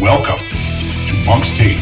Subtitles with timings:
[0.00, 1.78] Welcome to Monk's Take.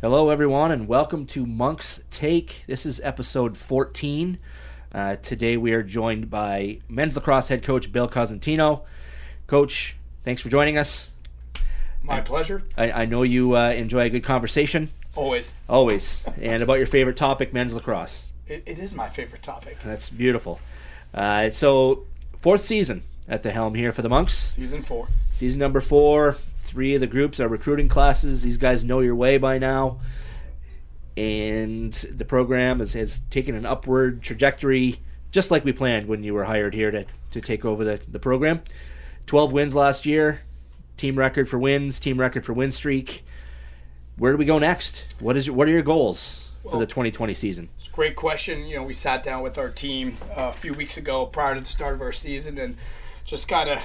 [0.00, 2.64] Hello, everyone, and welcome to Monk's Take.
[2.66, 4.38] This is episode 14.
[4.92, 8.82] Uh, today we are joined by men's lacrosse head coach Bill Cosentino.
[9.46, 11.10] Coach, thanks for joining us.
[12.02, 12.62] My pleasure.
[12.76, 15.52] I, I know you uh, enjoy a good conversation, Always.
[15.68, 18.28] always, and about your favorite topic, men's lacrosse.
[18.46, 19.78] It, it is my favorite topic.
[19.82, 20.60] That's beautiful.
[21.12, 22.04] Uh, so,
[22.40, 24.34] fourth season at the helm here for the Monks.
[24.54, 25.08] Season four.
[25.30, 26.36] Season number four.
[26.56, 28.42] Three of the groups are recruiting classes.
[28.42, 29.98] These guys know your way by now.
[31.16, 35.00] And the program has, has taken an upward trajectory,
[35.30, 38.18] just like we planned when you were hired here to, to take over the, the
[38.18, 38.62] program.
[39.26, 40.42] 12 wins last year,
[40.96, 43.24] team record for wins, team record for win streak.
[44.16, 45.14] Where do we go next?
[45.20, 47.68] What is your, what are your goals for the 2020 season?
[47.76, 48.66] It's a great question.
[48.66, 51.60] You know, we sat down with our team uh, a few weeks ago prior to
[51.60, 52.76] the start of our season and
[53.24, 53.82] just kind of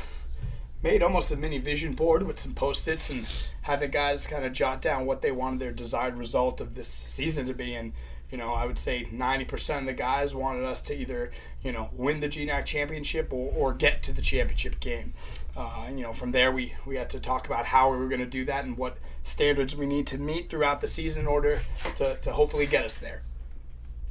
[0.81, 3.25] made almost a mini vision board with some post-its and
[3.63, 6.87] had the guys kind of jot down what they wanted their desired result of this
[6.87, 7.75] season to be.
[7.75, 7.91] And,
[8.31, 11.89] you know, I would say 90% of the guys wanted us to either, you know,
[11.91, 15.13] win the GNAC championship or, or get to the championship game.
[15.55, 18.07] Uh, and, you know, from there we, we had to talk about how we were
[18.07, 18.97] going to do that and what
[19.29, 21.59] standards we need to meet throughout the season in order
[21.95, 23.21] to, to hopefully get us there.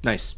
[0.05, 0.37] Nice.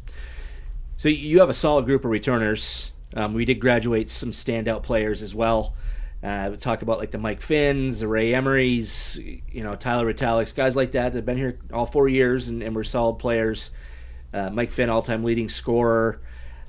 [0.97, 2.93] So you have a solid group of returners.
[3.15, 5.75] Um, we did graduate some standout players as well.
[6.23, 10.55] Uh, we talk about like the Mike Finns, the Ray Emerys, you know Tyler Retalix,
[10.55, 13.71] guys like that that have been here all four years and, and were solid players.
[14.33, 16.21] Uh, Mike Finn, all-time leading scorer.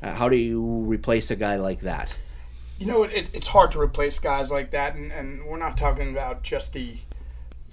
[0.03, 2.17] Uh, how do you replace a guy like that?
[2.79, 6.11] You know, it, it's hard to replace guys like that, and, and we're not talking
[6.11, 6.97] about just the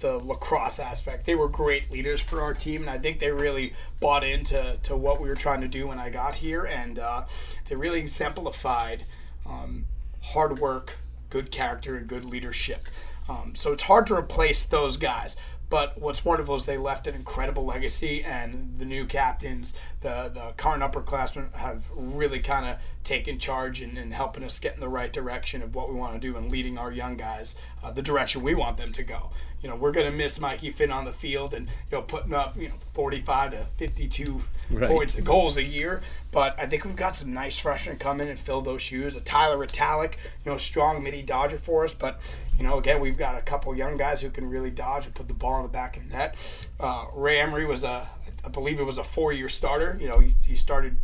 [0.00, 1.26] the lacrosse aspect.
[1.26, 4.96] They were great leaders for our team, and I think they really bought into to
[4.96, 7.24] what we were trying to do when I got here, and uh,
[7.68, 9.04] they really exemplified
[9.46, 9.86] um,
[10.22, 10.96] hard work,
[11.28, 12.88] good character, and good leadership.
[13.28, 15.36] Um, so it's hard to replace those guys.
[15.70, 20.52] But what's wonderful is they left an incredible legacy, and the new captains, the the
[20.56, 24.88] current upperclassmen, have really kind of taken charge and, and helping us get in the
[24.88, 28.02] right direction of what we want to do and leading our young guys uh, the
[28.02, 29.30] direction we want them to go.
[29.62, 32.32] You know, we're going to miss Mikey Finn on the field and you know putting
[32.32, 34.88] up you know 45 to 52 Right.
[34.88, 36.00] points and goals a year.
[36.30, 39.16] But I think we've got some nice freshmen come in and fill those shoes.
[39.16, 40.12] A Tyler Retallick,
[40.44, 41.92] you know, strong midi dodger for us.
[41.92, 42.20] But
[42.56, 45.26] you know, again, we've got a couple young guys who can really dodge and put
[45.26, 46.36] the ball in the back of the net.
[46.78, 48.08] Uh, Ray Emery was a,
[48.44, 49.98] I believe it was a four-year starter.
[50.00, 50.98] You know, he, he started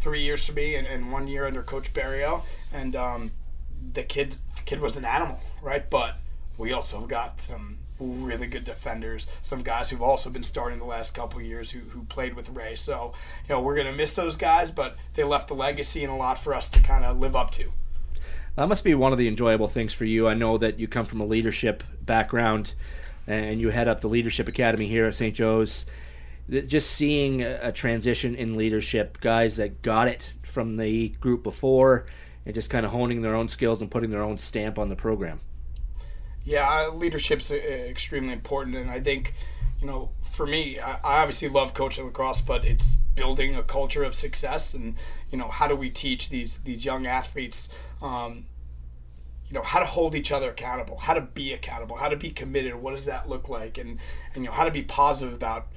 [0.00, 2.42] three years for me and, and one year under Coach Barrio.
[2.72, 3.30] And um,
[3.92, 5.88] the kid, the kid was an animal, right?
[5.88, 6.16] But
[6.58, 11.14] we also got some really good defenders, some guys who've also been starting the last
[11.14, 12.74] couple years who, who played with Ray.
[12.74, 13.12] So,
[13.48, 16.16] you know, we're going to miss those guys, but they left a legacy and a
[16.16, 17.72] lot for us to kind of live up to.
[18.56, 20.28] That must be one of the enjoyable things for you.
[20.28, 22.74] I know that you come from a leadership background
[23.26, 25.34] and you head up the Leadership Academy here at St.
[25.34, 25.86] Joe's.
[26.50, 32.06] Just seeing a transition in leadership, guys that got it from the group before
[32.44, 34.96] and just kind of honing their own skills and putting their own stamp on the
[34.96, 35.38] program.
[36.44, 39.34] Yeah, leadership's uh, extremely important, and I think,
[39.80, 44.02] you know, for me, I, I obviously love coaching lacrosse, but it's building a culture
[44.02, 44.96] of success, and
[45.30, 47.68] you know, how do we teach these these young athletes,
[48.00, 48.46] um,
[49.46, 52.30] you know, how to hold each other accountable, how to be accountable, how to be
[52.30, 52.74] committed.
[52.74, 53.98] What does that look like, and
[54.34, 55.68] and you know, how to be positive about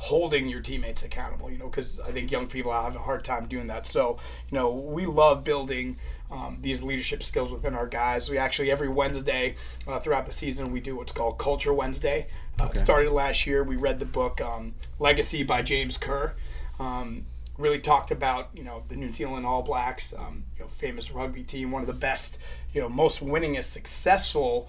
[0.00, 3.46] holding your teammates accountable, you know, because I think young people have a hard time
[3.46, 3.86] doing that.
[3.86, 4.18] So,
[4.50, 5.98] you know, we love building
[6.30, 8.30] um, these leadership skills within our guys.
[8.30, 9.56] We actually, every Wednesday
[9.86, 12.28] uh, throughout the season, we do what's called Culture Wednesday.
[12.60, 12.78] Uh, Okay.
[12.78, 13.62] Started last year.
[13.64, 16.34] We read the book um, Legacy by James Kerr.
[16.78, 17.26] Um,
[17.56, 21.42] really talked about, you know, the New Zealand All Blacks, um, you know, famous rugby
[21.42, 22.38] team, one of the best,
[22.72, 24.68] you know, most winningest, successful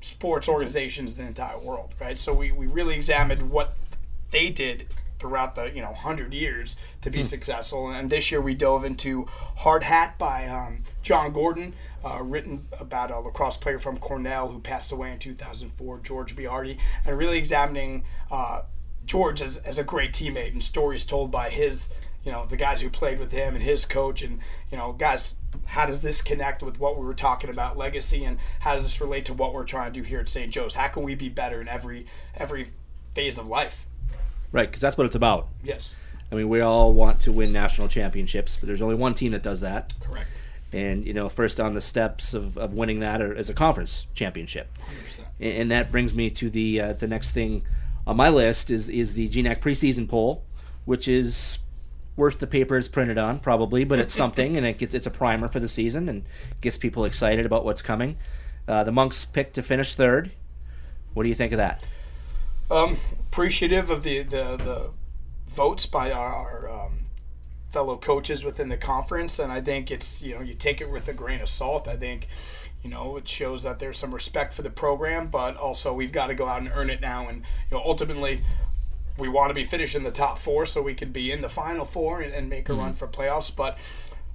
[0.00, 2.18] sports organizations in the entire world, right?
[2.18, 3.74] So we, we really examined what
[4.32, 4.88] they did
[5.22, 7.88] throughout the you know hundred years to be successful.
[7.88, 9.26] And this year we dove into
[9.58, 11.74] Hard Hat by um, Jon Gordon,
[12.04, 16.78] uh, written about a lacrosse player from Cornell who passed away in 2004, George Boiardi,
[17.06, 18.62] and really examining uh,
[19.06, 21.90] George as, as a great teammate and stories told by his
[22.24, 24.40] you know the guys who played with him and his coach and
[24.70, 25.36] you know guys
[25.66, 29.00] how does this connect with what we were talking about legacy and how does this
[29.00, 30.52] relate to what we're trying to do here at St.
[30.52, 32.06] Joe's how can we be better in every
[32.36, 32.72] every
[33.14, 33.86] phase of life
[34.52, 35.48] Right, because that's what it's about.
[35.64, 35.96] yes
[36.32, 39.42] I mean, we all want to win national championships, but there's only one team that
[39.42, 39.92] does that.
[40.00, 40.30] correct
[40.72, 44.70] And, you know, first on the steps of, of winning that is a conference championship.
[44.78, 45.18] 100%.
[45.40, 47.62] And, and that brings me to the uh, the next thing
[48.06, 50.42] on my list is is the GNAC preseason poll,
[50.86, 51.58] which is
[52.16, 55.10] worth the paper it's printed on, probably, but it's something, and it gets it's a
[55.10, 56.24] primer for the season and
[56.62, 58.16] gets people excited about what's coming.
[58.66, 60.30] Uh, the Monks picked to finish third.
[61.12, 61.82] What do you think of that?
[62.72, 64.90] Um, appreciative of the, the, the
[65.46, 67.00] votes by our, our um,
[67.70, 71.06] fellow coaches within the conference, and I think it's you know you take it with
[71.06, 71.86] a grain of salt.
[71.86, 72.28] I think
[72.82, 76.28] you know it shows that there's some respect for the program, but also we've got
[76.28, 77.40] to go out and earn it now, and
[77.70, 78.42] you know ultimately
[79.18, 81.84] we want to be finishing the top four so we could be in the final
[81.84, 83.76] four and, and make a run for playoffs, but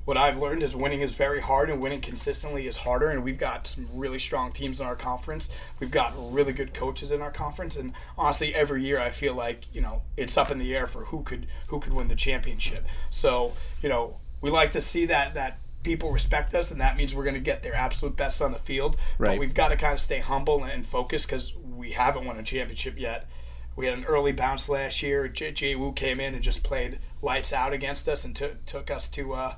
[0.08, 3.10] what I've learned is winning is very hard and winning consistently is harder.
[3.10, 5.50] And we've got some really strong teams in our conference.
[5.82, 7.76] We've got really good coaches in our conference.
[7.76, 11.04] And honestly, every year I feel like you know it's up in the air for
[11.04, 12.86] who could who could win the championship.
[13.10, 13.52] So
[13.82, 17.26] you know we like to see that that people respect us, and that means we're
[17.26, 18.96] going to get their absolute best on the field.
[19.18, 19.32] Right.
[19.32, 22.44] But we've got to kind of stay humble and focused because we haven't won a
[22.44, 23.28] championship yet.
[23.76, 25.28] We had an early bounce last year.
[25.28, 28.90] J- Jay Wu came in and just played lights out against us and took took
[28.90, 29.56] us to uh,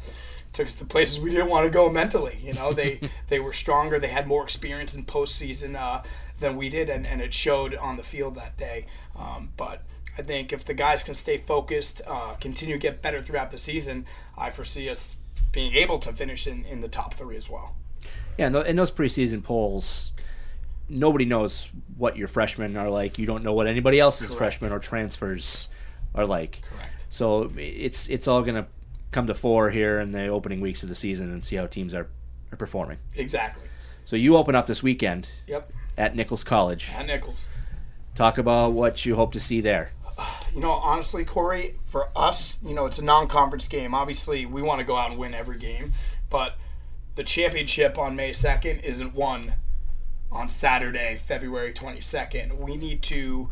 [0.53, 2.39] took us to places we didn't want to go mentally.
[2.41, 3.99] You know, they they were stronger.
[3.99, 6.03] They had more experience in postseason uh,
[6.39, 8.85] than we did, and, and it showed on the field that day.
[9.15, 9.83] Um, but
[10.17, 13.57] I think if the guys can stay focused, uh, continue to get better throughout the
[13.57, 14.05] season,
[14.37, 15.17] I foresee us
[15.51, 17.75] being able to finish in, in the top three as well.
[18.37, 20.11] Yeah, in, those preseason polls,
[20.87, 23.17] nobody knows what your freshmen are like.
[23.17, 24.37] You don't know what anybody else's Correct.
[24.37, 25.69] freshmen or transfers
[26.15, 26.61] are like.
[26.69, 27.05] Correct.
[27.09, 28.67] So it's it's all gonna
[29.11, 31.93] come to fore here in the opening weeks of the season and see how teams
[31.93, 32.07] are,
[32.51, 32.97] are performing.
[33.15, 33.63] Exactly.
[34.05, 35.71] So you open up this weekend Yep.
[35.97, 36.91] at Nichols College.
[36.95, 37.49] At Nichols.
[38.15, 39.91] Talk about what you hope to see there.
[40.53, 43.93] You know, honestly, Corey, for us, you know, it's a non-conference game.
[43.93, 45.93] Obviously, we want to go out and win every game,
[46.31, 46.55] but
[47.15, 49.53] the championship on May second isn't won
[50.31, 52.57] on Saturday, February twenty second.
[52.57, 53.49] We need to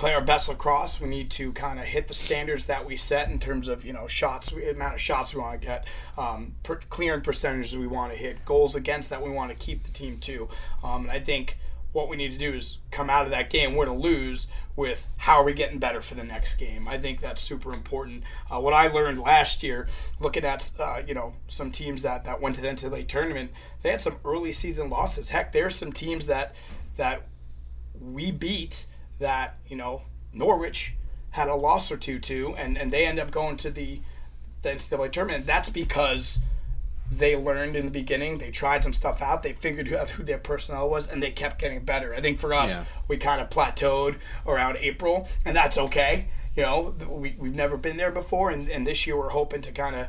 [0.00, 0.98] play our best lacrosse.
[0.98, 3.92] We need to kind of hit the standards that we set in terms of you
[3.92, 5.86] know shots, amount of shots we want to get,
[6.16, 9.84] um, per, clearing percentages we want to hit, goals against that we want to keep
[9.84, 10.48] the team to.
[10.82, 11.58] Um, and I think
[11.92, 13.74] what we need to do is come out of that game.
[13.74, 16.88] We're going to lose with how are we getting better for the next game.
[16.88, 18.22] I think that's super important.
[18.50, 19.86] Uh, what I learned last year,
[20.18, 23.50] looking at uh, you know some teams that, that went to the NCAA tournament,
[23.82, 25.28] they had some early season losses.
[25.28, 26.54] Heck, there's some teams that
[26.96, 27.26] that
[28.00, 28.86] we beat
[29.20, 30.02] that you know
[30.32, 30.94] Norwich
[31.30, 34.00] had a loss or two to, and and they end up going to the
[34.62, 35.46] the NCAA tournament.
[35.46, 36.40] That's because
[37.12, 38.38] they learned in the beginning.
[38.38, 39.42] They tried some stuff out.
[39.42, 42.14] They figured out who their personnel was, and they kept getting better.
[42.14, 42.84] I think for us, Yeah.
[43.08, 46.28] we kind of plateaued around April, and that's okay.
[46.56, 49.72] You know, we, we've never been there before, and, and this year we're hoping to
[49.72, 50.08] kind of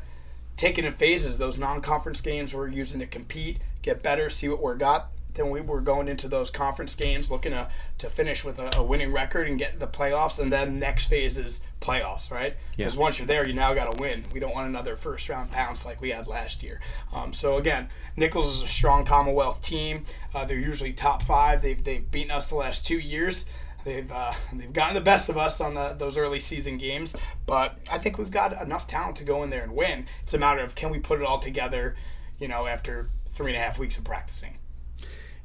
[0.58, 1.38] take it in phases.
[1.40, 5.10] Those non-conference games we're using to compete, get better, see what we're got.
[5.34, 7.70] Then we were going into those conference games looking to,
[8.00, 11.38] to finish with a, a winning record and get the playoffs, and then next phase
[11.38, 12.58] is playoffs, right?
[12.76, 14.26] Because once you're there, you now got to win.
[14.34, 16.82] We don't want another first round bounce like we had last year.
[17.14, 20.06] Um, so again, Nichols is a strong Commonwealth team.
[20.34, 21.62] Uh, they're usually top five.
[21.62, 23.46] They've, they've beaten us the last two years.
[23.84, 27.80] They've uh, they've gotten the best of us on the, those early season games, but
[27.90, 30.06] I think we've got enough talent to go in there and win.
[30.24, 31.96] It's a matter of can we put it all together,
[32.40, 34.58] you know, after three and a half weeks of practicing.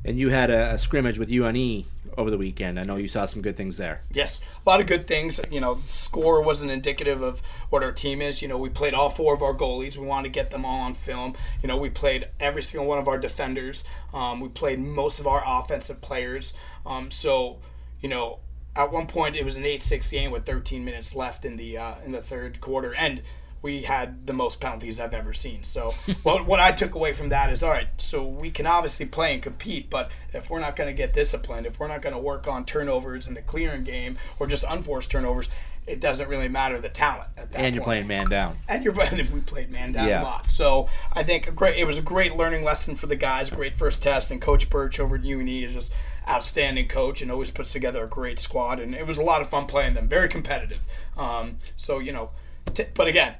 [0.04, 1.84] And you had a, a scrimmage with UNE
[2.16, 2.78] over the weekend.
[2.78, 4.02] I know you saw some good things there.
[4.12, 5.40] Yes, a lot of good things.
[5.50, 8.40] You know, the score wasn't indicative of what our team is.
[8.40, 9.96] You know, we played all four of our goalies.
[9.96, 11.36] We wanted to get them all on film.
[11.62, 13.84] You know, we played every single one of our defenders.
[14.14, 16.54] Um, we played most of our offensive players.
[16.86, 17.58] Um, so,
[18.00, 18.38] you know,
[18.74, 21.94] at one point it was an 8-6 game with 13 minutes left in the uh,
[22.04, 23.22] in the third quarter, and
[23.66, 25.64] we had the most penalties I've ever seen.
[25.64, 25.90] So,
[26.22, 27.88] what, what I took away from that is all right.
[27.98, 31.66] So we can obviously play and compete, but if we're not going to get disciplined,
[31.66, 35.10] if we're not going to work on turnovers in the clearing game or just unforced
[35.10, 35.48] turnovers,
[35.86, 38.56] it doesn't really matter the talent at that And you're playing man down.
[38.68, 40.22] And you're and we played man down Yeah.
[40.22, 40.48] a lot.
[40.50, 41.76] So I think a great.
[41.76, 43.50] It was a great learning lesson for the guys.
[43.50, 45.92] Great first test, and Coach Birch over at UNE is just
[46.28, 48.80] outstanding coach and always puts together a great squad.
[48.80, 50.08] And it was a lot of fun playing them.
[50.08, 50.80] Very competitive.
[51.16, 52.30] Um, so you know,
[52.74, 53.34] t- but again,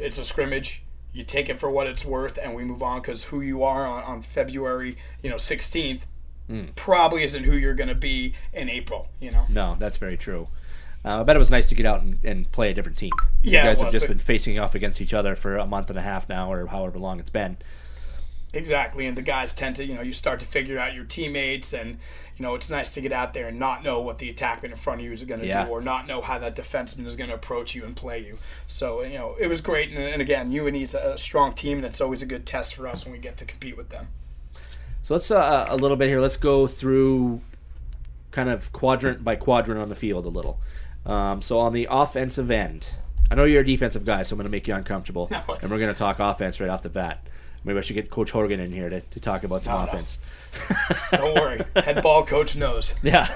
[0.00, 0.82] it's a scrimmage.
[1.12, 3.84] You take it for what it's worth, and we move on because who you are
[3.86, 6.02] on, on February, you know, 16th,
[6.48, 6.64] Hmm.
[6.74, 9.06] probably isn't who you're going to be in April.
[9.20, 9.44] You know.
[9.48, 10.48] No, that's very true.
[11.04, 13.12] Uh, I bet it was nice to get out and, and play a different team.
[13.42, 15.90] Yeah, you it guys have just been facing off against each other for a month
[15.90, 17.56] and a half now, or however long it's been.
[18.52, 21.72] Exactly, and the guys tend to, you know, you start to figure out your teammates,
[21.72, 21.98] and
[22.36, 24.76] you know, it's nice to get out there and not know what the attackman in
[24.76, 25.66] front of you is going to Yeah.
[25.66, 28.38] do, or not know how that defenseman is going to approach you and play you.
[28.66, 32.00] So, you know, it was great, and, and again, UNE's a strong team, and it's
[32.00, 34.08] always a good test for us when we get to compete with them.
[35.02, 36.20] So let's uh, a little bit here.
[36.20, 37.40] Let's go through
[38.30, 40.60] kind of quadrant by quadrant on the field a little.
[41.06, 42.88] Um, so on the offensive end,
[43.30, 45.70] I know you're a defensive guy, so I'm going to make you uncomfortable, No, and
[45.70, 47.26] we're going to talk offense right off the bat.
[47.64, 49.88] Maybe I should get Coach Horgan in here to, to talk about some No, no.
[49.92, 50.18] offense.
[51.12, 52.94] Don't worry, head ball coach knows.
[53.02, 53.28] Yeah.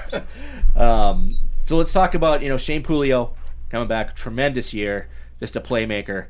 [0.74, 3.30] um, so let's talk about you know Shane Pulio
[3.70, 5.08] coming back, tremendous year,
[5.40, 6.26] just a playmaker.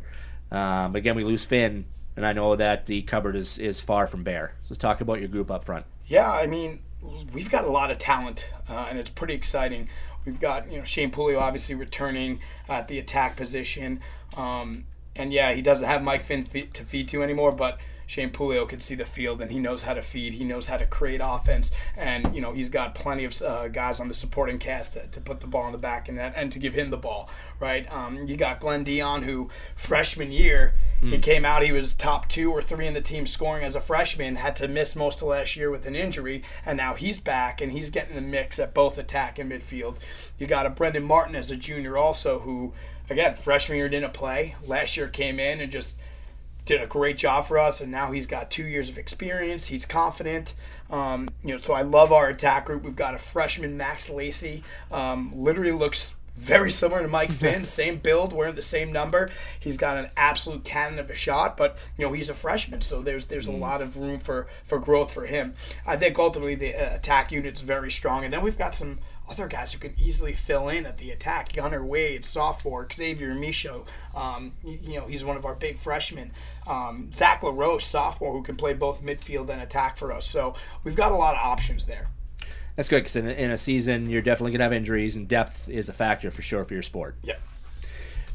[0.50, 1.86] Um, again, we lose Finn,
[2.16, 4.54] and I know that the cupboard is is far from bare.
[4.68, 5.86] Let's talk about your group up front.
[6.06, 6.80] Yeah, I mean,
[7.32, 9.88] we've got a lot of talent, uh, and it's pretty exciting.
[10.24, 14.00] We've got you know Shane Pulio obviously returning at the attack position,
[14.36, 14.84] um,
[15.16, 17.78] and yeah, he doesn't have Mike Finn to feed to anymore, but.
[18.06, 20.34] Shane Pulio can see the field and he knows how to feed.
[20.34, 23.98] He knows how to create offense, and you know he's got plenty of uh, guys
[23.98, 26.52] on the supporting cast to, to put the ball in the back and that, and
[26.52, 27.30] to give him the ball.
[27.60, 27.90] Right?
[27.90, 30.74] Um, you got Glenn Dion, who freshman year
[31.10, 31.62] he came out.
[31.62, 34.36] He was top two or three in the team scoring as a freshman.
[34.36, 37.72] Had to miss most of last year with an injury, and now he's back and
[37.72, 39.96] he's getting the mix at both attack and midfield.
[40.38, 42.72] You got a Brendan Martin as a junior also, who
[43.10, 44.56] again freshman year didn't play.
[44.66, 45.98] Last year came in and just
[46.64, 49.66] did a great job for us, and now he's got two years of experience.
[49.66, 50.54] He's confident.
[50.90, 52.82] Um, you know, so I love our attack group.
[52.82, 54.62] We've got a freshman, Max Lacey.
[54.90, 59.28] Um, literally looks very similar to Mike Finn, same build, wearing the same number.
[59.58, 63.02] He's got an absolute cannon of a shot, but you know he's a freshman, so
[63.02, 65.54] there's there's a lot of room for for growth for him.
[65.86, 69.48] I think ultimately the uh, attack unit's very strong, and then we've got some other
[69.48, 71.52] guys who can easily fill in at the attack.
[71.52, 76.32] Gunner Wade, sophomore, Xavier Micho, um, you, know he's one of our big freshmen.
[76.66, 80.26] Um, Zach LaRoche, sophomore, who can play both midfield and attack for us.
[80.26, 82.08] So we've got a lot of options there.
[82.76, 85.68] That's good because in, a- in a season you're definitely gonna have injuries, and depth
[85.68, 87.16] is a factor for sure for your sport.
[87.22, 87.36] Yeah.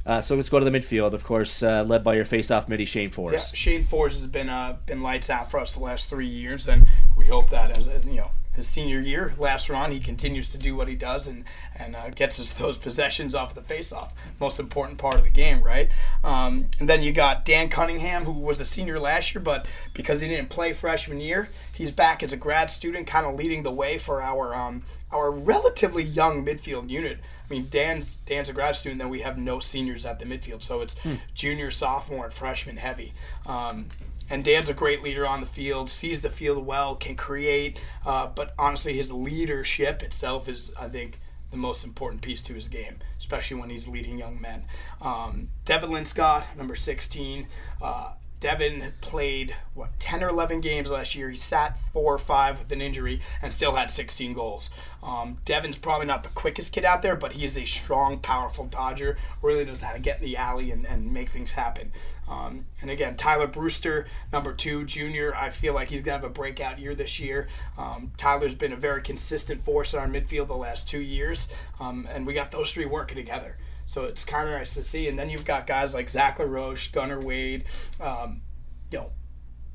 [0.05, 2.85] Uh, so let's go to the midfield, of course, uh, led by your face-off midi
[2.85, 3.53] Shane Yeah, Force.
[3.53, 6.87] Shane Force has been uh, been lights out for us the last three years, and
[7.15, 10.57] we hope that as, as you know his senior year, last run, he continues to
[10.57, 11.43] do what he does and
[11.75, 14.11] and uh, gets us those possessions off the faceoff.
[14.39, 15.89] Most important part of the game, right?
[16.23, 20.21] Um, and then you got Dan Cunningham, who was a senior last year, but because
[20.21, 23.71] he didn't play freshman year, he's back as a grad student, kind of leading the
[23.71, 27.19] way for our um, our relatively young midfield unit.
[27.49, 30.61] I mean, Dan's Dan's a grad student, then we have no seniors at the midfield,
[30.61, 30.95] so it's
[31.33, 33.13] junior, sophomore, and freshman heavy.
[33.45, 33.87] Um,
[34.29, 38.27] and Dan's a great leader on the field, sees the field well, can create, uh,
[38.27, 42.99] but honestly, his leadership itself is, I think, the most important piece to his game,
[43.17, 44.65] especially when he's leading young men.
[45.01, 47.47] Um, Devin Linscott, number 16.
[47.81, 51.29] Uh, Devin played what 10 or 11 games last year.
[51.29, 54.69] He sat four or five with an injury and still had 16 goals.
[55.03, 58.65] Um, Devin's probably not the quickest kid out there, but he is a strong, powerful
[58.65, 59.17] dodger.
[59.41, 61.91] Really knows how to get in the alley and, and make things happen.
[62.29, 65.35] Um, and again, Tyler Brewster, number two, junior.
[65.35, 67.47] I feel like he's gonna have a breakout year this year.
[67.77, 72.07] Um, Tyler's been a very consistent force in our midfield the last two years, um,
[72.09, 73.57] and we got those three working together.
[73.89, 75.07] So it's kind of nice to see.
[75.07, 77.63] And then you've got guys like Zach LaRoche, Gunnar Wade,
[77.99, 78.43] um,
[78.91, 79.09] you know,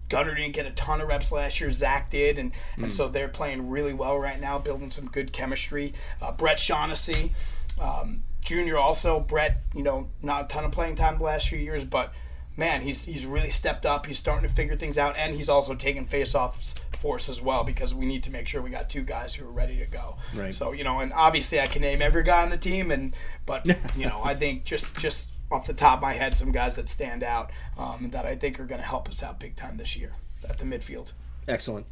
[0.09, 1.73] Gunnar didn't get a ton of reps last year.
[1.73, 5.95] Zach did, and, and so they're playing really well right now, building some good chemistry.
[6.23, 7.33] Uh, Brett Shaughnessy,
[7.81, 9.63] um, Junior, also Brett.
[9.75, 12.13] You know, not a ton of playing time the last few years, but
[12.57, 14.07] man, he's he's really stepped up.
[14.07, 17.65] He's starting to figure things out, and he's also taking faceoffs for us as well
[17.65, 20.17] because we need to make sure we got two guys who are ready to go.
[20.35, 20.55] Right.
[20.55, 23.67] So you know, and obviously I can name every guy on the team, and but
[23.97, 26.89] you know, I think just just off the top of my head, some guys that
[26.89, 29.99] stand out um, that I think are going to help us out big time this
[29.99, 30.15] year
[30.49, 31.13] at the midfield.
[31.47, 31.85] Excellent.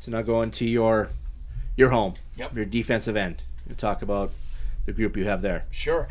[0.00, 1.08] So now going to your
[1.74, 2.54] your home, Yep.
[2.54, 3.42] your defensive end.
[3.66, 4.32] You talk about
[4.84, 5.64] the group you have there.
[5.70, 6.08] Sure.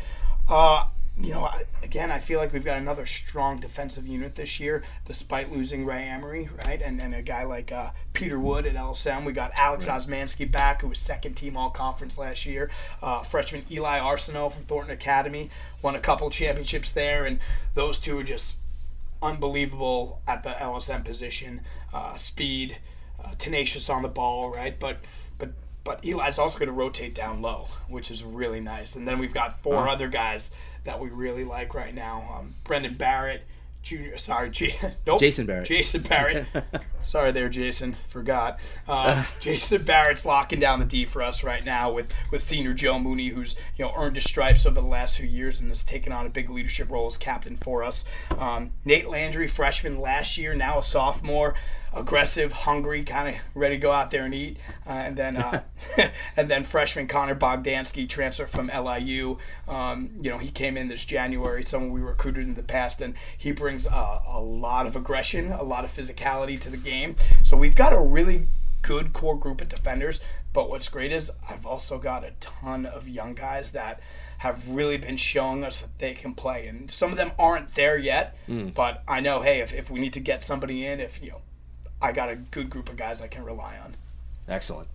[0.48, 0.86] Uh,
[1.18, 4.82] you know, I, again, I feel like we've got another strong defensive unit this year,
[5.04, 6.80] despite losing Ray Emery, right?
[6.80, 9.24] And, and a guy like uh, Peter Wood at LSM.
[9.24, 12.70] We got Alex Osmansky back, who was second team all conference last year.
[13.02, 15.50] Uh, freshman Eli Arsenault from Thornton Academy
[15.82, 17.40] won a couple championships there, and
[17.74, 18.56] those two are just
[19.20, 21.60] unbelievable at the LSM position.
[21.92, 22.78] Uh, speed,
[23.22, 24.80] uh, tenacious on the ball, right?
[24.80, 24.98] But
[25.38, 25.50] but
[25.84, 28.96] but Eli's also going to rotate down low, which is really nice.
[28.96, 30.52] And then we've got 4 other guys
[30.84, 32.36] that we really like right now.
[32.38, 33.44] Um, Brendan Barrett,
[33.82, 34.16] Junior.
[34.18, 35.20] Sorry, J- nope.
[35.20, 35.66] Jason Barrett.
[35.66, 36.46] Jason Barrett.
[37.02, 37.96] sorry there, Jason.
[38.08, 38.58] Forgot.
[38.86, 42.98] Uh, Jason Barrett's locking down the D for us right now with with senior Joe
[42.98, 46.12] Mooney, who's you know earned his stripes over the last few years and has taken
[46.12, 48.04] on a big leadership role as captain for us.
[48.38, 51.54] Um, Nate Landry, freshman last year, now a sophomore
[51.94, 54.56] aggressive, hungry, kind of ready to go out there and eat.
[54.86, 55.62] Uh, and then, uh,
[56.36, 59.38] and then freshman Connor Bogdansky, transfer from LIU.
[59.68, 63.14] Um, you know, he came in this January, someone we recruited in the past, and
[63.36, 67.16] he brings uh, a lot of aggression, a lot of physicality to the game.
[67.42, 68.48] So we've got a really
[68.82, 70.20] good core group of defenders.
[70.52, 74.00] But what's great is I've also got a ton of young guys that
[74.38, 76.66] have really been showing us that they can play.
[76.66, 78.36] And some of them aren't there yet,
[78.74, 81.40] but I know, hey, if, if we need to get somebody in, if, you know,
[82.02, 83.94] I got a good group of guys I can rely on.
[84.48, 84.88] Excellent.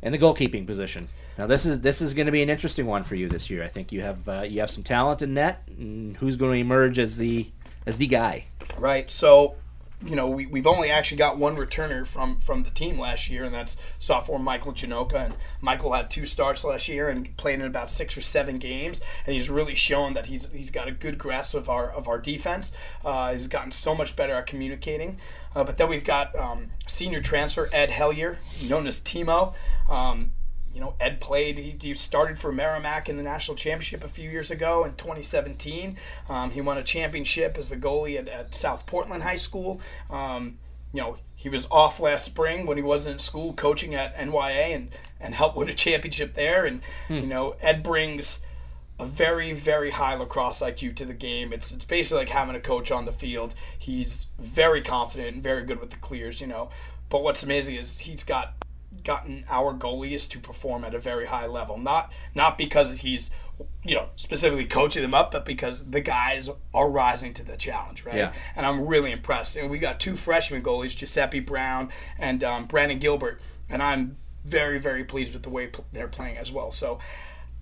[0.00, 1.08] And the goalkeeping position.
[1.36, 3.62] Now this is this is going to be an interesting one for you this year.
[3.64, 5.62] I think you have uh, you have some talent in net.
[5.66, 7.50] And who's going to emerge as the
[7.86, 8.44] as the guy?
[8.78, 9.10] Right.
[9.10, 9.56] So,
[10.04, 13.44] you know, we, we've only actually got one returner from from the team last year,
[13.44, 15.14] and that's sophomore Michael Janoka.
[15.14, 19.00] And Michael had two starts last year and played in about six or seven games,
[19.26, 22.18] and he's really shown that he's he's got a good grasp of our of our
[22.18, 22.72] defense.
[23.04, 25.18] Uh, he's gotten so much better at communicating.
[25.54, 29.54] Uh, but then we've got um, senior transfer Ed Hellier, known as Timo.
[29.88, 30.32] Um,
[30.74, 31.58] you know, Ed played.
[31.58, 35.96] He, he, started for Merrimack in the national championship a few years ago in 2017.
[36.28, 39.80] Um, he won a championship as the goalie at, at South Portland High School.
[40.10, 40.58] Um,
[40.92, 44.74] you know, he was off last spring when he wasn't in school coaching at NYA
[44.74, 46.64] and, and helped win a championship there.
[46.64, 47.14] And, hmm.
[47.14, 48.40] you know, Ed brings
[48.98, 51.52] a very, very high lacrosse IQ to the game.
[51.52, 53.54] It's, it's basically like having a coach on the field.
[53.78, 56.70] He's very confident and very good with the clears, you know.
[57.08, 58.54] But what's amazing is he's got
[59.04, 61.78] gotten our goalies to perform at a very high level.
[61.78, 63.30] Not not because he's
[63.84, 68.04] you know specifically coaching them up, but because the guys are rising to the challenge,
[68.04, 68.16] right?
[68.16, 68.32] Yeah.
[68.56, 69.56] And I'm really impressed.
[69.56, 74.78] And we got two freshman goalies, Giuseppe Brown and um, Brandon Gilbert, and I'm very
[74.78, 76.70] very pleased with the way pl- they're playing as well.
[76.70, 76.98] So,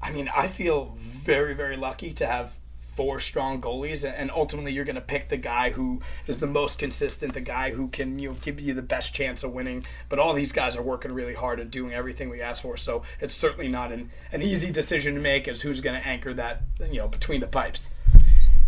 [0.00, 2.58] I mean, I feel very very lucky to have
[2.90, 6.78] four strong goalies, and ultimately you're going to pick the guy who is the most
[6.78, 9.84] consistent, the guy who can you know give you the best chance of winning.
[10.08, 13.02] But all these guys are working really hard and doing everything we ask for, so
[13.20, 16.62] it's certainly not an, an easy decision to make as who's going to anchor that
[16.80, 17.90] you know between the pipes.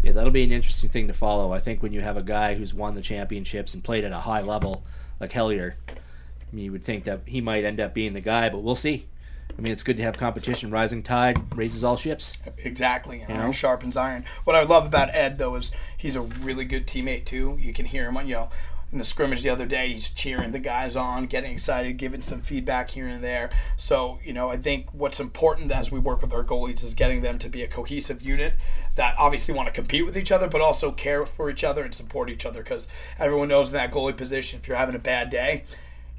[0.03, 1.53] Yeah, that'll be an interesting thing to follow.
[1.53, 4.21] I think when you have a guy who's won the championships and played at a
[4.21, 4.83] high level
[5.21, 8.49] like Hellier, I mean, you would think that he might end up being the guy,
[8.49, 9.07] but we'll see.
[9.57, 10.71] I mean, it's good to have competition.
[10.71, 12.39] Rising tide raises all ships.
[12.59, 13.21] Exactly.
[13.29, 14.25] You iron sharpens iron.
[14.45, 17.57] What I love about Ed, though, is he's a really good teammate, too.
[17.61, 18.51] You can hear him, on, you know,
[18.93, 22.43] in the scrimmage the other day, he's cheering the guys on, getting excited, giving some
[22.43, 23.49] feedback here and there.
[23.79, 27.23] So, you know, I think what's important as we work with our goalies is getting
[27.23, 28.55] them to be a cohesive unit
[28.97, 31.95] that obviously want to compete with each other, but also care for each other and
[31.95, 32.63] support each other.
[32.63, 32.87] Because
[33.19, 35.65] everyone knows in that goalie position, if you're having a bad day,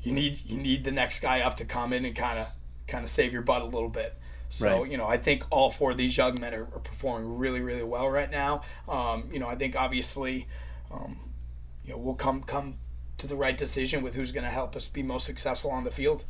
[0.02, 2.48] you need you need the next guy up to come in and kind of
[2.88, 4.18] kind of save your butt a little bit.
[4.50, 4.92] So right.
[4.92, 7.84] you know, I think all four of these young men are, are performing really, really
[7.84, 8.62] well right now.
[8.88, 10.48] Um, you know, I think obviously,
[10.92, 11.18] um,
[11.84, 12.76] you know, we'll come come
[13.18, 15.92] to the right decision with who's going to help us be most successful on the
[15.92, 16.26] field.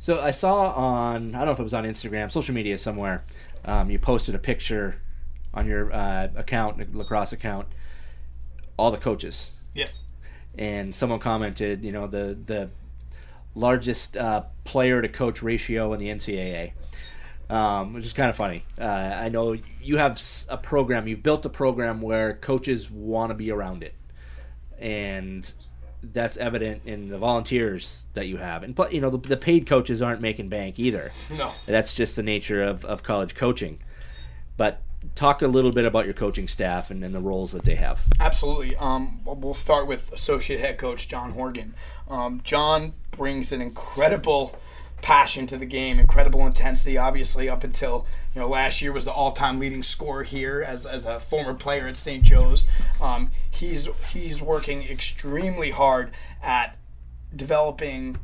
[0.00, 3.24] So I saw on I don't know if it was on Instagram, social media somewhere,
[3.64, 5.00] um, you posted a picture
[5.54, 7.68] on your uh, account, lacrosse account,
[8.76, 9.52] all the coaches.
[9.72, 10.00] Yes.
[10.58, 12.70] And someone commented, you know, the the
[13.54, 16.72] largest uh, player to coach ratio in the NCAA,
[17.48, 18.64] um, which is kind of funny.
[18.78, 23.34] Uh, I know you have a program, you've built a program where coaches want to
[23.34, 23.94] be around it,
[24.78, 25.52] and
[26.02, 28.62] that's evident in the volunteers that you have.
[28.62, 31.12] And but you know the, the paid coaches aren't making bank either.
[31.30, 33.80] No, that's just the nature of, of college coaching.
[34.56, 34.80] But
[35.14, 38.06] talk a little bit about your coaching staff and, and the roles that they have.
[38.20, 38.76] Absolutely.
[38.76, 41.74] Um, we'll start with associate head coach John Horgan.
[42.08, 44.58] Um, John brings an incredible
[45.04, 46.96] passion to the game, incredible intensity.
[46.96, 51.04] Obviously, up until you know last year was the all-time leading scorer here as, as
[51.04, 52.22] a former player at St.
[52.22, 52.66] Joe's.
[53.00, 56.10] Um, he's he's working extremely hard
[56.42, 56.76] at
[57.34, 58.16] developing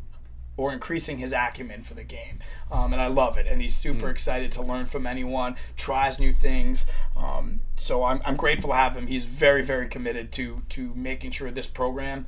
[0.61, 2.39] or increasing his acumen for the game.
[2.71, 3.47] Um, and I love it.
[3.47, 4.11] And he's super mm.
[4.11, 6.85] excited to learn from anyone, tries new things.
[7.17, 9.07] Um, so I'm, I'm grateful to have him.
[9.07, 12.27] He's very, very committed to to making sure this program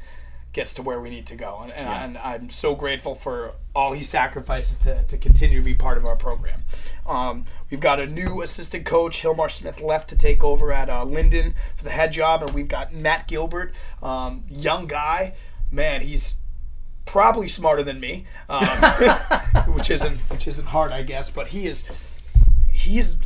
[0.55, 1.61] gets to where we need to go.
[1.63, 2.05] And, and, yeah.
[2.05, 6.07] and, I'm so grateful for all he sacrifices to, to continue to be part of
[6.07, 6.65] our program.
[7.07, 11.05] Um, we've got a new assistant coach, Hilmar Smith, left to take over at uh,
[11.05, 12.43] Linden for the head job.
[12.43, 15.35] And we've got Matt Gilbert, um, young guy.
[15.71, 16.37] Man, he's
[17.05, 18.67] probably smarter than me, um,
[19.69, 21.31] which isn't which isn't hard, I guess.
[21.31, 21.85] But he is
[22.71, 23.17] he is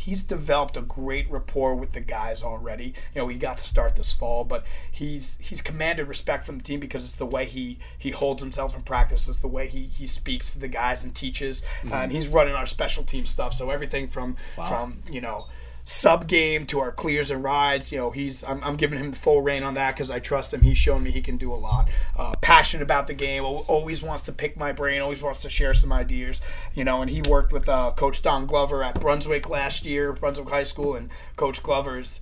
[0.00, 2.94] he's developed a great rapport with the guys already.
[3.14, 6.64] You know, he got to start this fall, but he's he's commanded respect from the
[6.64, 9.28] team because it's the way he he holds himself in practice.
[9.28, 11.92] It's the way he he speaks to the guys and teaches, mm-hmm.
[11.92, 13.52] uh, and he's running our special team stuff.
[13.54, 14.64] So everything from wow.
[14.64, 15.46] from you know
[15.90, 17.90] sub game to our clears and rides.
[17.90, 20.54] You know, he's I'm, I'm giving him the full reign on that because I trust
[20.54, 20.60] him.
[20.60, 21.88] He's shown me he can do a lot.
[22.16, 25.74] Uh, passionate about the game, always wants to pick my brain, always wants to share
[25.74, 26.40] some ideas.
[26.74, 30.48] You know, and he worked with uh, Coach Don Glover at Brunswick last year, Brunswick
[30.48, 32.20] High School, and Coach Glover's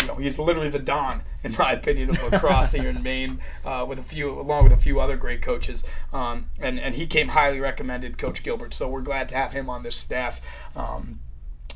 [0.00, 3.86] you know, he's literally the Don, in my opinion, of lacrosse here in Maine, uh,
[3.88, 5.84] with a few, along with a few other great coaches.
[6.12, 8.74] Um, and and he came highly recommended, Coach Gilbert.
[8.74, 10.40] So we're glad to have him on this staff.
[10.74, 11.20] Um,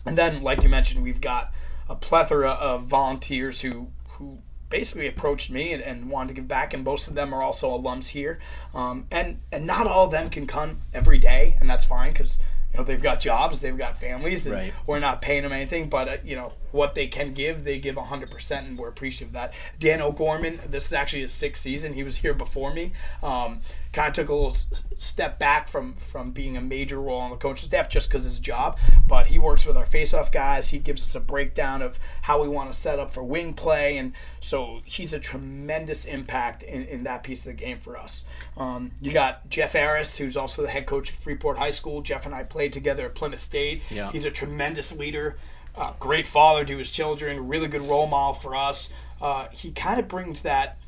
[0.06, 1.52] and then, like you mentioned, we've got
[1.88, 6.72] a plethora of volunteers who who basically approached me and, and wanted to give back,
[6.72, 8.38] and most of them are also alums here.
[8.74, 12.38] Um, and and not all of them can come every day, and that's fine because
[12.72, 14.74] you know they've got jobs, they've got families, and Right.
[14.87, 15.88] we're not paying them anything.
[15.88, 19.28] But uh, you know what they can give, they give hundred percent, and we're appreciative
[19.28, 19.52] of that.
[19.78, 21.92] Dan O'Gorman, this is actually his sixth season.
[21.94, 22.92] He was here before me.
[23.22, 23.61] Um,
[23.92, 27.30] kind of took a little s- step back from from being a major role on
[27.30, 28.78] the coaching staff just because his job.
[29.06, 30.68] But he works with our face-off guys.
[30.68, 33.96] He gives us a breakdown of how we want to set up for wing play,
[33.98, 38.24] and so he's a tremendous impact in, in that piece of the game for us.
[38.56, 42.00] Um, you got Jeff Harris, who's also the head coach of Freeport High School.
[42.02, 43.82] Jeff and I played together at Plymouth State.
[43.90, 44.10] Yeah.
[44.12, 45.36] He's a tremendous leader,
[45.76, 48.92] uh, great father to his children, really good role model for us.
[49.20, 50.78] Uh, he kind of brings that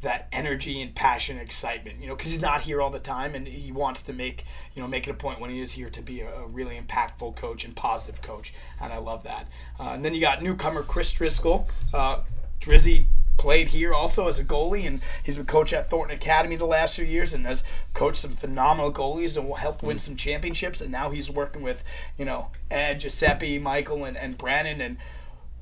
[0.00, 3.34] that energy and passion, and excitement, you know, because he's not here all the time,
[3.34, 4.44] and he wants to make
[4.74, 6.80] you know make it a point when he is here to be a, a really
[6.80, 9.48] impactful coach and positive coach, and I love that.
[9.78, 12.20] Uh, and then you got newcomer Chris Driscoll, uh,
[12.60, 13.06] Drizzy
[13.38, 16.96] played here also as a goalie, and he's been coach at Thornton Academy the last
[16.96, 20.80] few years, and has coached some phenomenal goalies and will help win some championships.
[20.80, 21.82] And now he's working with
[22.18, 24.98] you know Ed, Giuseppe, Michael, and and Brandon, and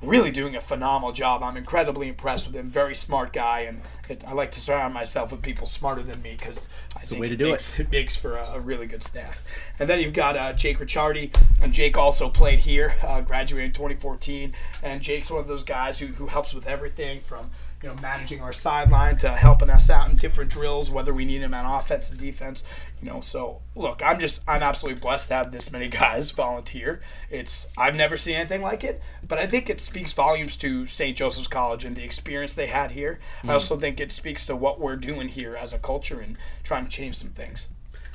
[0.03, 1.43] really doing a phenomenal job.
[1.43, 2.69] I'm incredibly impressed with him.
[2.69, 6.37] Very smart guy, and it, I like to surround myself with people smarter than me
[6.39, 7.91] because I the think way to do makes, it.
[7.91, 9.45] makes for a, a really good staff.
[9.79, 13.73] And then you've got uh, Jake Ricciardi, and Jake also played here, uh, graduated in
[13.73, 14.55] 2014.
[14.83, 17.51] And Jake's one of those guys who, who helps with everything from
[17.87, 21.41] you know managing our sideline to helping us out in different drills, whether we need
[21.41, 22.65] him on offense and defense.
[23.01, 27.01] You know, so look, I'm just I'm absolutely blessed to have this many guys volunteer.
[27.31, 31.17] It's I've never seen anything like it, but I think it speaks volumes to St.
[31.17, 33.21] Joseph's College and the experience they had here.
[33.45, 36.87] I also think it speaks to what we're doing here as a culture and trying
[36.87, 37.69] to change some things.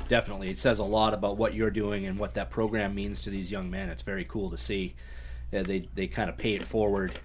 [0.10, 3.30] Definitely, it says a lot about what you're doing and what that program means to
[3.30, 3.88] these young men.
[3.88, 4.96] It's very cool to see.
[5.54, 7.18] Uh, they they kind of pay it forward,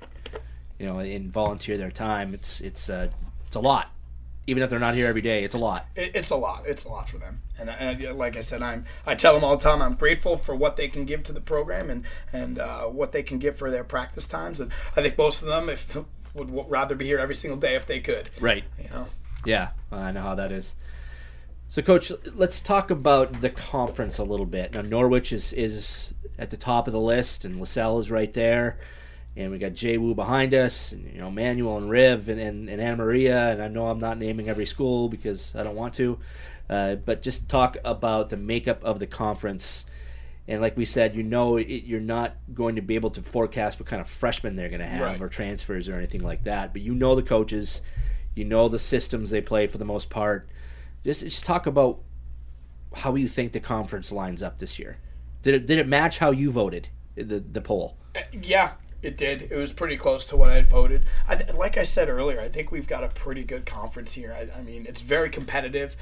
[0.79, 2.35] you know, and volunteer their time.
[2.35, 3.11] It's it's uh,
[3.47, 3.93] it's a lot,
[4.47, 5.45] even if they're not here every day.
[5.45, 5.87] It's a lot.
[5.95, 6.65] It's a lot.
[6.67, 7.43] It's a lot for them.
[7.59, 10.37] And, and uh, like I said, I'm I tell them all the time I'm grateful
[10.37, 13.57] for what they can give to the program and and uh, what they can give
[13.57, 14.61] for their practice times.
[14.61, 15.95] And I think most of them if
[16.35, 18.29] would w- rather be here every single day if they could.
[18.41, 18.65] Right.
[18.83, 19.07] You know.
[19.45, 20.75] Yeah, I know how that is.
[21.69, 24.75] So, coach, let's talk about the conference a little bit.
[24.75, 28.79] Now, Norwich is is at the top of the list, and Lasell is right there,
[29.37, 32.69] and we got Jay Wu behind us, and you know Manuel and Riv and, and,
[32.69, 35.95] and Anna Maria, and I know I'm not naming every school because I don't want
[35.95, 36.19] to,
[36.71, 39.87] uh, but just talk about the makeup of the conference.
[40.49, 43.81] And like we said, you know, it, you're not going to be able to forecast
[43.81, 45.21] what kind of freshmen they're going to have Right.
[45.21, 46.73] or transfers or anything like that.
[46.73, 47.83] But you know the coaches,
[48.37, 50.49] you know the systems they play for the most part.
[51.05, 51.99] Just, just talk about
[52.95, 54.99] how you think the conference lines up this year.
[55.43, 57.97] Did it did it match how you voted the the poll?
[58.15, 59.43] Uh, Yeah, it did.
[59.51, 61.05] It was pretty close to what I had voted.
[61.29, 64.33] I th- like I said earlier, I think we've got a pretty good conference here.
[64.33, 65.97] I, I mean, it's very competitive.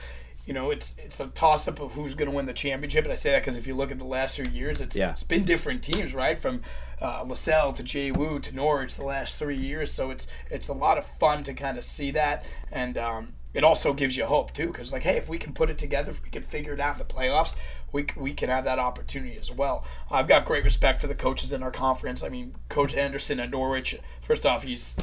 [0.46, 3.12] You know, it's it's a toss up of who's going to win the championship, and
[3.12, 5.11] I say that because if you look at the last three years, it's Yeah.
[5.12, 6.38] it's been different teams, right?
[6.38, 6.61] From
[7.00, 9.90] uh, Lasell to Jay Wu to Norwich the last three years.
[9.92, 13.64] So it's it's a lot of fun to kind of see that, and um, it
[13.64, 16.22] also gives you hope too, because like, hey, if we can put it together, if
[16.22, 17.56] we can figure it out in the playoffs,
[17.92, 19.84] we, we can have that opportunity as well.
[20.10, 22.24] I've got great respect for the coaches in our conference.
[22.24, 23.96] I mean, Coach Anderson at Norwich.
[24.20, 24.96] First off, he's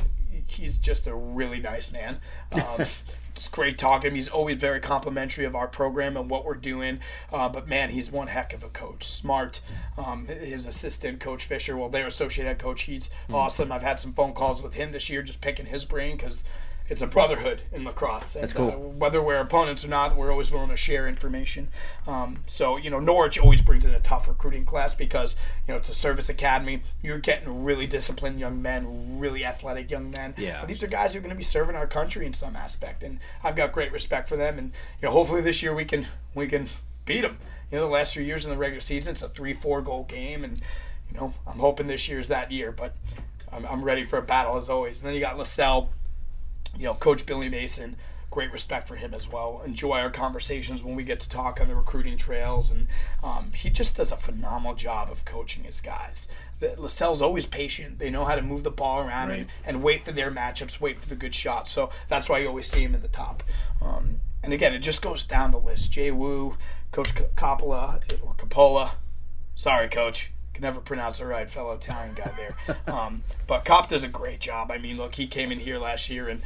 [0.48, 2.20] he's just a really nice man.
[2.52, 2.86] Um,
[3.36, 4.02] it's great talking.
[4.02, 4.16] to him.
[4.16, 7.00] He's always very complimentary of our program and what we're doing.
[7.32, 9.08] Uh, but man, he's one heck of a coach.
[9.08, 9.62] Smart.
[9.98, 13.72] Um, his assistant, Coach Fisher, well, their associate head coach, he's awesome.
[13.72, 16.44] I've had some phone calls with him this year, just picking his brain because
[16.92, 18.36] it's a brotherhood in lacrosse.
[18.36, 18.68] And, That's cool.
[18.70, 21.70] uh, whether we're opponents or not, we're always willing to share information.
[22.06, 25.78] Um, so you know, Norwich always brings in a tough recruiting class because you know
[25.78, 26.84] it's a service academy.
[27.02, 30.34] You're getting really disciplined young men, really athletic young men.
[30.38, 30.60] Yeah.
[30.60, 33.04] But these are guys who are going to be serving our country in some aspect,
[33.04, 34.60] and I've got great respect for them.
[34.60, 36.68] And you know, hopefully this year we can we can
[37.06, 37.38] beat them.
[37.72, 40.44] You know, the last few years in the regular season, it's a three-four goal game,
[40.44, 40.62] and
[41.10, 42.74] you know, I'm hoping this year's that year.
[42.74, 42.98] But
[43.50, 45.00] I'm, I'm ready for a battle as always.
[45.00, 45.88] And then you got Lasell
[46.78, 47.96] you know, Coach Billy Mason,
[48.30, 49.62] great respect for him as well.
[49.66, 52.88] Enjoy our conversations when we get to talk on the recruiting trails, and
[53.24, 56.28] um, he just does a phenomenal job of coaching his guys.
[56.60, 58.00] The, Lasell's always patient.
[58.00, 59.40] They know how to move the ball around Right.
[59.40, 61.72] and, and wait for their matchups, wait for the good shots.
[61.72, 63.44] So that's why you always see him in the top.
[63.82, 65.92] Um, and again, it just goes down the list.
[65.92, 66.56] Jay Wu,
[66.92, 68.92] Coach C- Coppola or Coppola.
[69.56, 70.32] Sorry, Coach.
[70.54, 72.78] can never pronounce it right, fellow Italian guy there.
[72.88, 74.72] um, but Cop does a great job.
[74.72, 76.42] I mean, look, he came in here last year and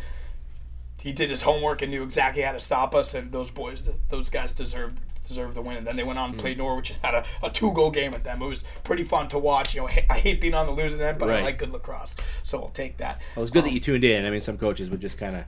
[1.06, 3.14] he did his homework and knew exactly how to stop us.
[3.14, 4.94] And those boys, those guys deserve
[5.28, 5.78] deserve the win.
[5.78, 6.42] And then they went on and hmm.
[6.42, 8.42] played Norwich and had a, a two goal game with them.
[8.42, 9.76] It was pretty fun to watch.
[9.76, 12.60] You know, I hate being on the losing end, but I like good lacrosse, so
[12.60, 13.20] I'll take that.
[13.20, 14.26] Well, it was good that um, you tuned in.
[14.26, 15.44] I mean, some coaches would just kind of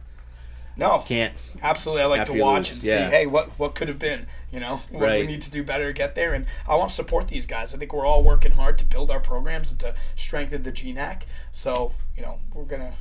[0.75, 1.33] No, can't.
[1.63, 2.03] absolutely.
[2.03, 3.09] I like to watch and yeah.
[3.09, 4.27] see, hey, what what could have been.
[4.51, 6.35] You know, what we need to do better to get there.
[6.35, 7.73] And I want to support these guys.
[7.73, 11.23] I think we're all working hard to build our programs and to strengthen the GNAC.
[11.51, 12.93] So you know, we're gonna.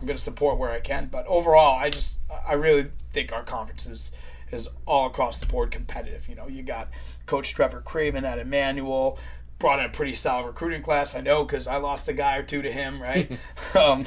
[0.00, 1.08] I'm gonna support where I can.
[1.10, 4.12] But overall, I just I really think our conference is
[4.50, 6.28] is all across the board competitive.
[6.28, 6.90] You know, you got
[7.26, 9.18] Coach Trevor Craven at Emmanuel.
[9.58, 11.14] Brought in a pretty solid recruiting class.
[11.14, 13.30] I know because I lost a guy or two to him, right?
[13.74, 14.06] um,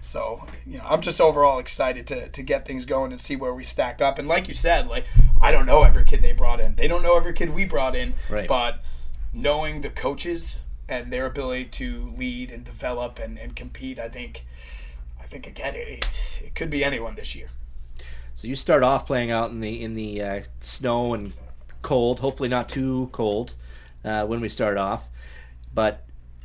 [0.00, 3.54] so, you know, I'm just overall excited to, to get things going and see where
[3.54, 4.18] we stack up.
[4.18, 5.04] And like you said, like
[5.40, 6.74] I don't know every kid they brought in.
[6.74, 8.14] They don't know every kid we brought in.
[8.28, 8.48] Right.
[8.48, 8.82] But
[9.32, 10.56] knowing the coaches
[10.88, 14.44] and their ability to lead and develop and, and compete, I think
[15.28, 16.06] think again it,
[16.42, 17.50] it could be anyone this year.
[18.34, 21.32] So you start off playing out in the in the uh, snow and
[21.82, 22.20] cold.
[22.20, 23.54] Hopefully not too cold
[24.04, 25.08] uh, when we start off.
[25.74, 26.04] But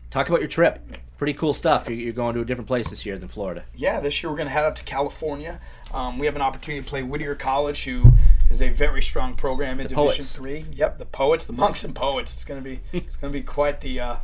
[0.09, 0.81] talk about your trip.
[1.17, 1.87] Pretty cool stuff.
[1.87, 3.63] You're you're going to a different place this year than Florida.
[3.75, 5.61] Yeah, this year we're going to head out to California.
[5.93, 8.11] Um, we have an opportunity to play Whittier College, who
[8.49, 10.33] is a very strong program in Division Poets.
[10.33, 10.65] Three.
[10.73, 12.33] Yep, the poets, the monks and poets.
[12.33, 14.15] It's going to be it's going to be quite the uh,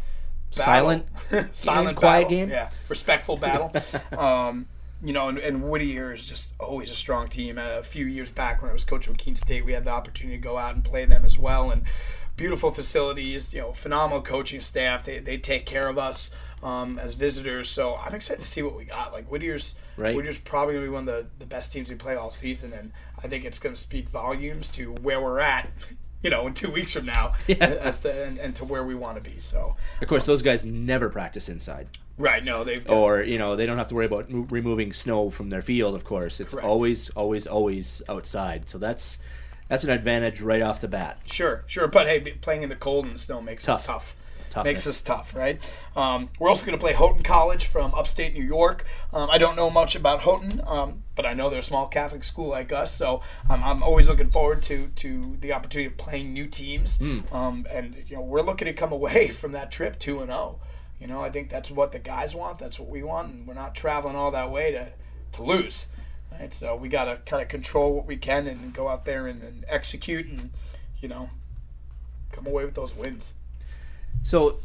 [0.52, 1.06] Silent,
[1.52, 2.30] silent, quiet battle.
[2.30, 2.50] game?
[2.50, 3.72] Yeah, respectful battle.
[4.18, 4.68] um,
[5.04, 7.58] you know, and, and Whittier is just always a strong team.
[7.58, 10.44] A few years back when I was coaching Keene State, we had the opportunity to
[10.44, 11.72] go out and play them as well.
[11.72, 11.84] And
[12.36, 15.06] beautiful facilities, you know, phenomenal coaching staff.
[15.06, 16.32] They, they take care of us
[16.64, 17.70] um, as visitors.
[17.70, 19.14] So I'm excited to see what we got.
[19.14, 20.16] Like Whittier's, Right.
[20.16, 22.72] Whittier's probably going to be one of the, the best teams we play all season.
[22.74, 25.70] And I think it's going to speak volumes to where we're at.
[26.22, 27.56] You know, in two weeks from now, Yeah.
[27.66, 29.40] as to, and, and to where we want to be.
[29.40, 32.44] So, Of course, those guys never practice inside, right?
[32.44, 35.30] No, they've got, or you know they don't have to worry about mo- removing snow
[35.30, 35.96] from their field.
[35.96, 36.68] Of course, it's Correct.
[36.68, 38.70] always, always, always outside.
[38.70, 39.18] So that's
[39.70, 41.20] that's an advantage right off the bat.
[41.26, 43.80] Sure, sure, but hey, playing in the cold and the snow makes Tough.
[43.82, 44.16] us tough.
[44.50, 44.66] Toughness.
[44.66, 45.64] Makes us tough, right?
[45.96, 48.86] Um, we're also going to play Houghton College from upstate New York.
[49.14, 52.24] Um, I don't know much about Houghton, um, but I know they're a small Catholic
[52.24, 56.34] school like us, so I'm, I'm always looking forward to to the opportunity of playing
[56.34, 57.00] new teams.
[57.32, 60.60] Um, and you know, we're looking to come away from that trip two and zero.
[61.00, 62.60] You know, I think that's what the guys want.
[62.60, 64.90] That's what we want, and we're not traveling all that way to
[65.34, 65.88] to lose.
[66.32, 69.26] Right, so we got to kind of control what we can and go out there
[69.28, 70.52] and, and execute, and
[71.02, 71.30] you know,
[72.32, 73.34] come away with those wins.
[74.24, 74.60] So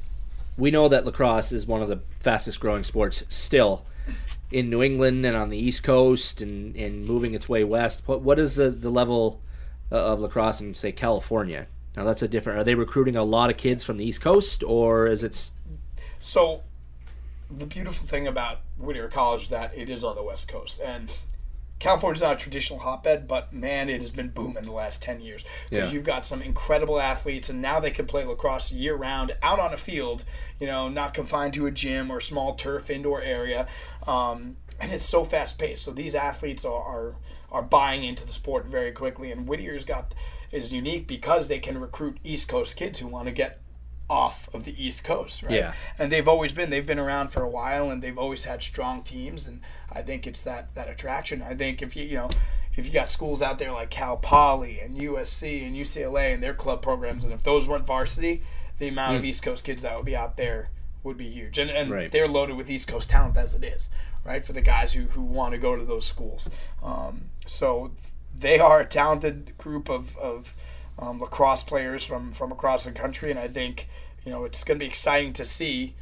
[0.56, 3.84] we know that lacrosse is one of the fastest growing sports still
[4.50, 8.02] in New England and on the East Coast and, and moving its way west.
[8.06, 9.40] What what is the, the level
[9.90, 11.66] uh, of lacrosse in say California?
[11.96, 12.58] Now that's a different.
[12.58, 15.50] Are they recruiting a lot of kids from the East Coast or is it?
[16.20, 16.62] So,
[17.50, 21.10] the beautiful thing about Whittier College is that it is on the West Coast, and
[21.84, 25.44] California's not a traditional hotbed, but man, it has been booming the last ten years
[25.68, 25.94] because Yeah.
[25.94, 29.74] you've got some incredible athletes, and now they can play lacrosse year round out on
[29.74, 30.24] a field,
[30.58, 33.66] you know, not confined to a gym or small turf indoor area,
[34.06, 35.84] um, and it's so fast paced.
[35.84, 37.16] So these athletes are, are
[37.52, 40.14] are buying into the sport very quickly, and Whittier's got
[40.50, 43.60] is unique because they can recruit East Coast kids who want to get
[44.10, 45.52] off of the East Coast, right?
[45.52, 45.74] Yeah.
[45.98, 49.02] And they've always been they've been around for a while and they've always had strong
[49.02, 51.42] teams and I think it's that that attraction.
[51.42, 52.30] I think if you you know
[52.76, 56.54] if you got schools out there like Cal Poly and USC and UCLA and their
[56.54, 58.42] club programs and if those weren't varsity,
[58.78, 60.68] the amount of East Coast kids that would be out there
[61.02, 61.58] would be huge.
[61.58, 62.10] And and Right.
[62.12, 63.88] they're loaded with East Coast talent as it is,
[64.24, 64.44] right?
[64.44, 66.50] For the guys who, who want to go to those schools.
[66.82, 67.92] Um, so
[68.36, 70.56] they are a talented group of, of
[70.98, 73.88] um, lacrosse players from, from across the country, and I think
[74.24, 75.94] you know it's going to be exciting to see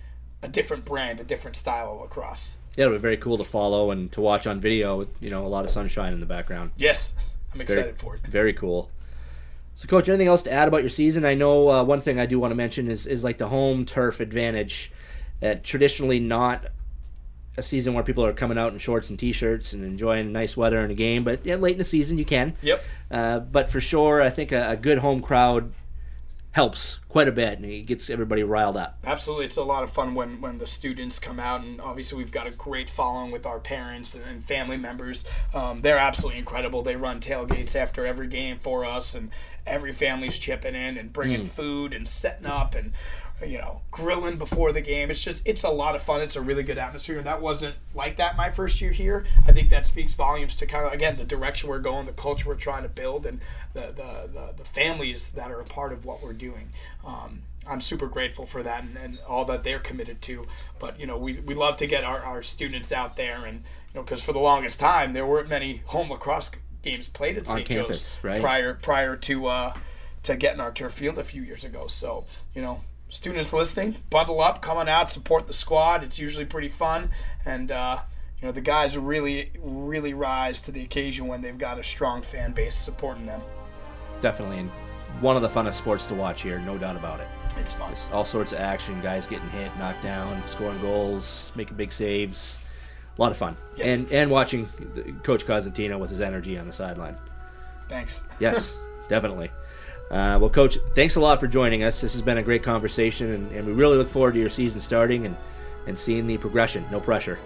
[0.42, 2.56] a different brand, a different style of lacrosse.
[2.76, 4.98] Yeah, it'll be very cool to follow and to watch on video.
[4.98, 6.70] with, You know, a lot of sunshine in the background.
[6.76, 7.12] Yes,
[7.52, 8.22] I'm Very, excited for it.
[8.26, 8.90] very cool.
[9.74, 11.24] So, coach, anything else to add about your season?
[11.24, 13.84] I know uh, one thing I do want to mention is is like the home
[13.84, 14.90] turf advantage.
[15.42, 16.66] Uh, traditionally, not
[17.56, 20.80] a season where people are coming out in shorts and t-shirts and enjoying nice weather
[20.80, 22.54] and a game, but yeah, late in the season you can.
[22.62, 22.84] Yep.
[23.10, 25.72] Uh, but for sure, I think a, a good home crowd
[26.52, 28.98] helps quite a bit, and it gets everybody riled up.
[29.04, 32.32] Absolutely, it's a lot of fun when when the students come out, and obviously we've
[32.32, 35.24] got a great following with our parents and, and family members.
[35.52, 36.82] Um, they're absolutely incredible.
[36.82, 39.30] They run tailgates after every game for us, and
[39.66, 42.92] every family's chipping in and bringing food and setting up and
[43.46, 45.10] you know grilling before the game.
[45.10, 46.22] It's just it's a lot of fun.
[46.22, 49.26] It's a really good atmosphere, and that wasn't like that my first year here.
[49.46, 52.48] I think that speaks volumes to kind of again the direction we're going, the culture
[52.48, 53.40] we're trying to build, and
[53.74, 56.70] the the, the, the families that are a part of what we're doing.
[57.04, 60.46] Um, I'm super grateful for that and, and all that they're committed to.
[60.78, 64.00] But you know, we, we love to get our, our students out there, and you
[64.00, 66.50] know, because for the longest time there weren't many home lacrosse
[66.82, 67.68] games played at St.
[67.68, 68.40] Joe's right.
[68.40, 69.74] prior prior to uh,
[70.24, 71.86] to getting our turf field a few years ago.
[71.86, 72.24] So
[72.54, 76.02] you know, students listening, bundle up, come on out, support the squad.
[76.02, 77.10] It's usually pretty fun,
[77.44, 78.00] and uh,
[78.40, 82.22] you know the guys really really rise to the occasion when they've got a strong
[82.22, 83.42] fan base supporting them.
[84.20, 84.70] Definitely, and
[85.20, 87.28] one of the funnest sports to watch here, no doubt about it.
[87.58, 87.90] It's fun.
[87.90, 92.58] Just all sorts of action, guys getting hit, knocked down, scoring goals, making big saves.
[93.18, 93.98] A lot of fun, Yes.
[93.98, 94.66] and and watching
[95.22, 97.16] Coach Cosentino with his energy on the sideline.
[97.90, 98.22] Thanks.
[98.40, 98.74] Yes,
[99.10, 99.50] definitely.
[100.12, 102.02] Uh, well, Coach, thanks a lot for joining us.
[102.02, 104.78] This has been a great conversation, and, and we really look forward to your season
[104.78, 105.34] starting and,
[105.86, 106.86] and seeing the progression.
[106.90, 107.38] No pressure.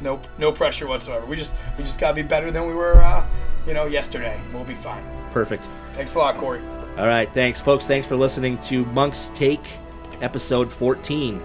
[0.00, 1.26] Nope, no pressure whatsoever.
[1.26, 3.26] We just we just gotta be better than we were, uh,
[3.66, 4.40] you know, yesterday.
[4.52, 5.02] We'll be fine.
[5.32, 5.66] Perfect.
[5.94, 6.60] Thanks a lot, Corey.
[6.96, 7.86] All right, thanks, folks.
[7.88, 9.66] Thanks for listening to Monk's Take,
[10.20, 11.42] episode 14.